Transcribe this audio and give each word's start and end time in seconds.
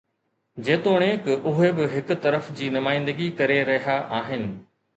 جيتوڻيڪ 0.69 1.29
اهي 1.51 1.69
به 1.81 1.91
هڪ 1.93 2.17
طرف 2.25 2.51
جي 2.61 2.73
نمائندگي 2.79 3.31
ڪري 3.43 3.61
رهيا 3.71 4.03
آهن. 4.23 4.51